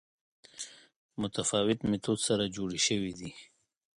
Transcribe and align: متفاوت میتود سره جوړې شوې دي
متفاوت 1.21 1.79
میتود 1.89 2.19
سره 2.27 2.43
جوړې 2.55 2.79
شوې 2.87 3.11
دي 3.19 3.31